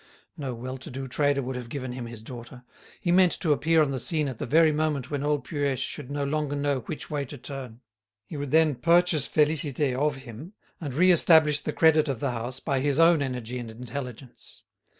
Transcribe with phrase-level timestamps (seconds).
[0.35, 2.63] No well to do trader would have given him his daughter.
[2.99, 6.09] He meant to appear on the scene at the very moment when old Puech should
[6.09, 7.81] no longer know which way to turn;
[8.25, 12.59] he would then purchase Félicité of him, and re establish the credit of the house
[12.59, 14.63] by his own energy and intelligence.